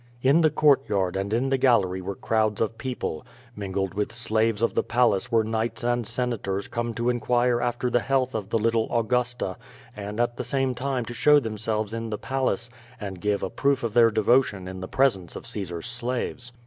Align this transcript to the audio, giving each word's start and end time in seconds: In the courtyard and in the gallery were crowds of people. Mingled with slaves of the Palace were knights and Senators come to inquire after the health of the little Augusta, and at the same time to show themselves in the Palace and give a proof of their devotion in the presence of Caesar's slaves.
In 0.23 0.41
the 0.41 0.49
courtyard 0.49 1.15
and 1.15 1.31
in 1.31 1.49
the 1.49 1.59
gallery 1.59 2.01
were 2.01 2.15
crowds 2.15 2.59
of 2.59 2.79
people. 2.79 3.23
Mingled 3.55 3.93
with 3.93 4.11
slaves 4.11 4.63
of 4.63 4.73
the 4.73 4.81
Palace 4.81 5.31
were 5.31 5.43
knights 5.43 5.83
and 5.83 6.07
Senators 6.07 6.67
come 6.67 6.95
to 6.95 7.11
inquire 7.11 7.61
after 7.61 7.87
the 7.91 7.99
health 7.99 8.33
of 8.33 8.49
the 8.49 8.57
little 8.57 8.87
Augusta, 8.91 9.57
and 9.95 10.19
at 10.19 10.37
the 10.37 10.43
same 10.43 10.73
time 10.73 11.05
to 11.05 11.13
show 11.13 11.39
themselves 11.39 11.93
in 11.93 12.09
the 12.09 12.17
Palace 12.17 12.67
and 12.99 13.21
give 13.21 13.43
a 13.43 13.49
proof 13.51 13.83
of 13.83 13.93
their 13.93 14.09
devotion 14.09 14.67
in 14.67 14.79
the 14.79 14.87
presence 14.87 15.35
of 15.35 15.45
Caesar's 15.45 15.85
slaves. 15.85 16.51